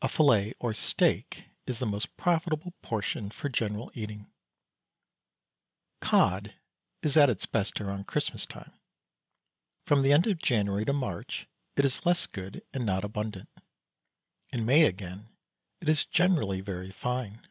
A 0.00 0.08
fillet 0.08 0.54
or 0.58 0.72
"steak" 0.72 1.50
is 1.66 1.80
the 1.80 1.86
most 1.86 2.16
profitable 2.16 2.72
portion 2.80 3.28
for 3.28 3.50
general 3.50 3.92
eating. 3.94 4.32
Cod 6.00 6.54
is 7.02 7.14
at 7.18 7.28
its 7.28 7.44
best 7.44 7.78
about 7.78 8.06
Christmas 8.06 8.46
time. 8.46 8.72
From 9.84 10.00
the 10.00 10.14
end 10.14 10.26
of 10.28 10.38
January 10.38 10.86
to 10.86 10.94
March 10.94 11.46
it 11.76 11.84
is 11.84 12.06
less 12.06 12.26
good 12.26 12.62
and 12.72 12.86
not 12.86 13.04
abundant; 13.04 13.50
in 14.48 14.64
May 14.64 14.84
again 14.86 15.28
it 15.82 15.90
is 15.90 16.06
generally 16.06 16.62
very 16.62 16.90
fine. 16.90 17.46